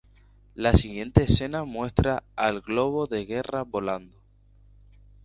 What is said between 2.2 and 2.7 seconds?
al